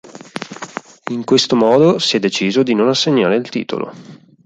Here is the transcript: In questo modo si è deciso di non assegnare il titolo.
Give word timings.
In 1.11 1.23
questo 1.25 1.55
modo 1.55 1.99
si 1.99 2.15
è 2.15 2.19
deciso 2.19 2.63
di 2.63 2.73
non 2.73 2.89
assegnare 2.89 3.35
il 3.35 3.47
titolo. 3.49 3.93